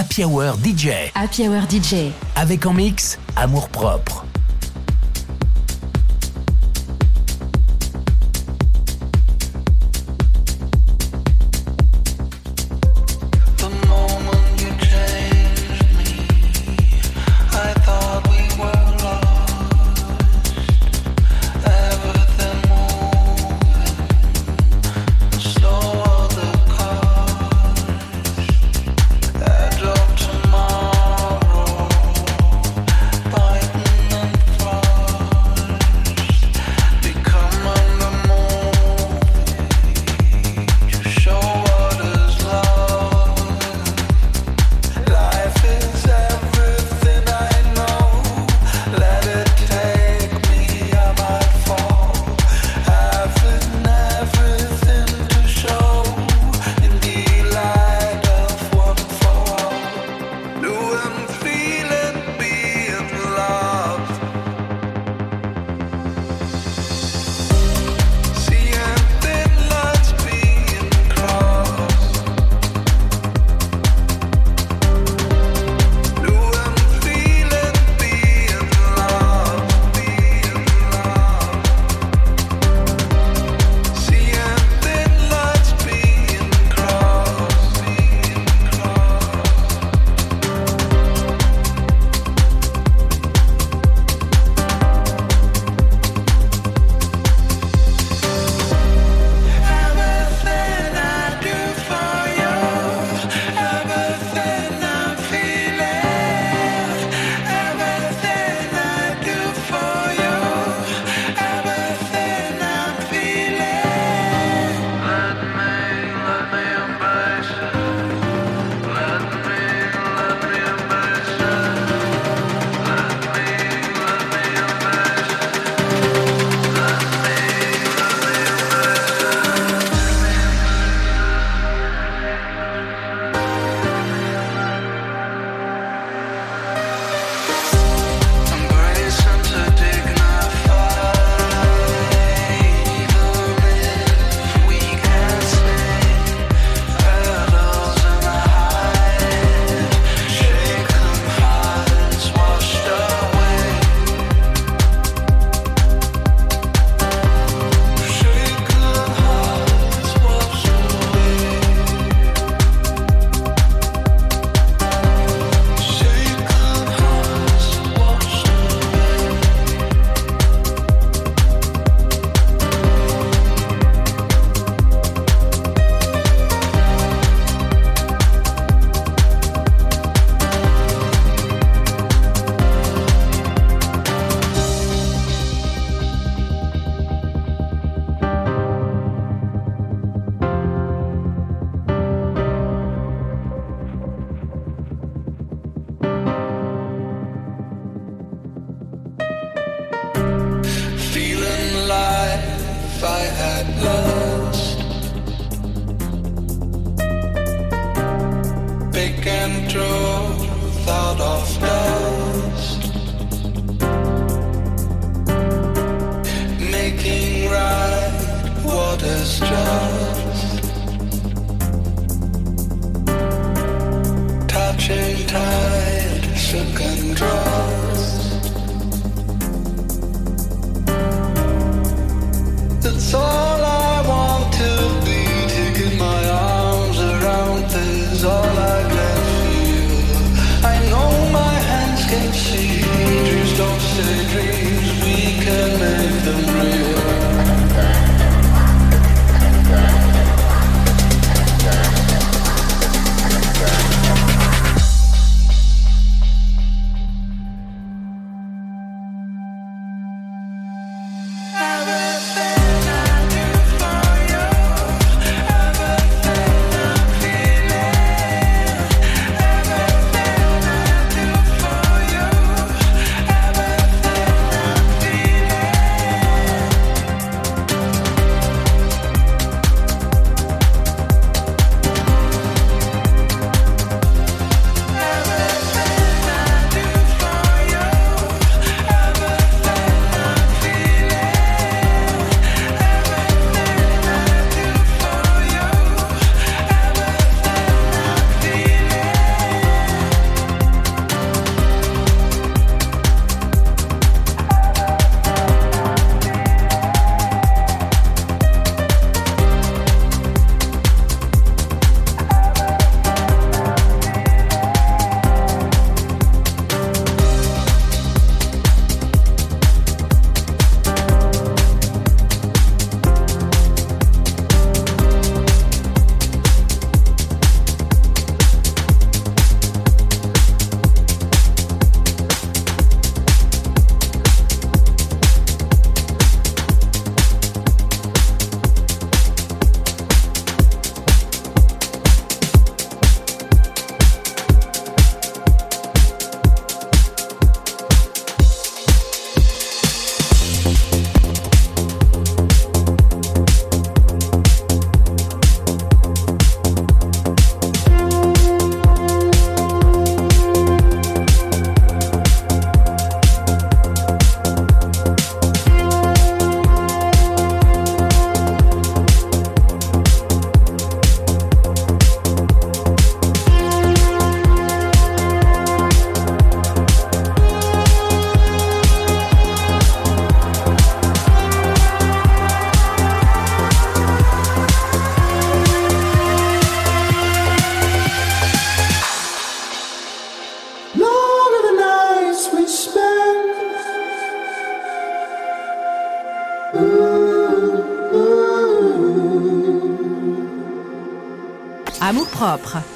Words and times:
Happy 0.00 0.24
Hour 0.24 0.54
DJ. 0.64 1.12
Happy 1.14 1.46
Hour 1.46 1.64
DJ. 1.68 2.10
Avec 2.34 2.64
en 2.64 2.72
mix, 2.72 3.18
Amour 3.36 3.68
Propre. 3.68 4.24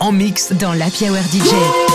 En 0.00 0.12
mix 0.12 0.52
dans 0.52 0.72
la 0.72 0.86
Hour 0.86 1.22
DJ. 1.32 1.91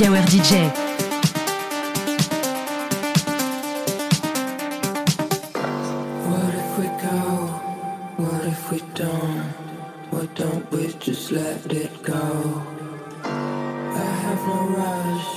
La 0.00 0.06
Hour 0.06 0.22
DJ. 0.26 0.70
What 6.28 6.54
if 6.54 6.78
we 6.78 6.86
go? 7.02 7.18
What 8.16 8.44
if 8.46 8.70
we 8.70 8.78
don't? 8.94 9.42
Why 10.10 10.26
don't 10.36 10.70
we 10.70 10.92
just 11.00 11.32
let 11.32 11.72
it 11.72 12.00
go? 12.02 12.62
I 13.24 14.10
have 14.24 14.46
no 14.46 14.68
rush, 14.78 15.30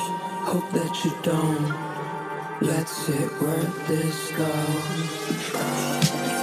hope 0.49 0.69
that 0.73 1.03
you 1.03 1.11
don't. 1.23 1.73
Let's 2.61 2.91
see 2.91 3.25
where 3.39 3.67
this 3.87 4.31
goes. 4.37 6.40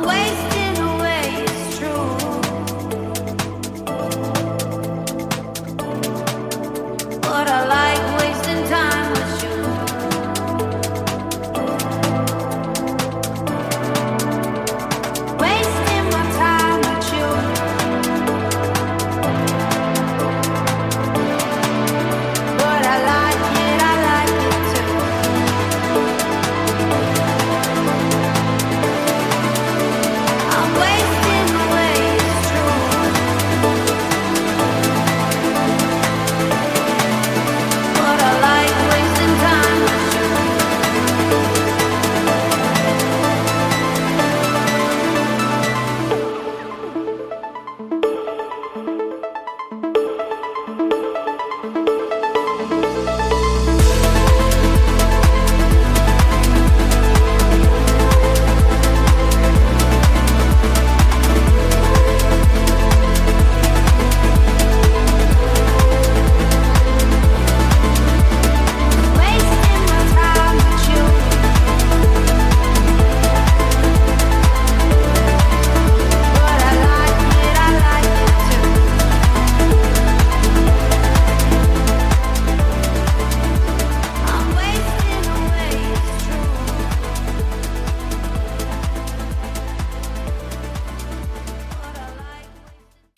What 0.00 0.16
I 0.16 0.31